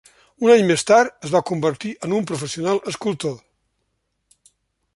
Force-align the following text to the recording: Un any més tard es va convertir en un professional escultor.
Un 0.45 0.51
any 0.53 0.63
més 0.69 0.83
tard 0.91 1.27
es 1.27 1.33
va 1.35 1.41
convertir 1.49 1.91
en 2.07 2.15
un 2.21 2.25
professional 2.31 2.81
escultor. 2.93 3.39